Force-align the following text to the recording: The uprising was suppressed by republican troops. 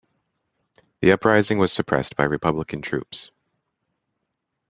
The 1.01 1.11
uprising 1.11 1.59
was 1.59 1.71
suppressed 1.71 2.15
by 2.15 2.23
republican 2.23 2.81
troops. 2.81 3.29